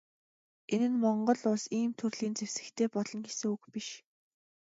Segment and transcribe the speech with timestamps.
[0.73, 3.89] Энэ нь Монгол Улс ийм төрлийн зэвсэгтэй болно гэсэн үг биш.